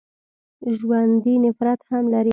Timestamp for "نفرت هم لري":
1.43-2.29